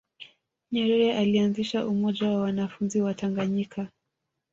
nyerere 0.71 1.17
alianzisha 1.17 1.87
umoja 1.87 2.29
wa 2.29 2.41
wanafunzi 2.41 3.01
wa 3.01 3.13
tanganyika 3.13 3.87